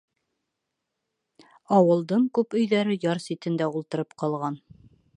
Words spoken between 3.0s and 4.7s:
яр ситендә ултырып ҡалған.